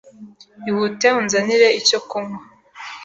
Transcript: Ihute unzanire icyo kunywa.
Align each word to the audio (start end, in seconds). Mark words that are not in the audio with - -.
Ihute 0.69 1.07
unzanire 1.19 1.67
icyo 1.79 1.99
kunywa. 2.09 2.41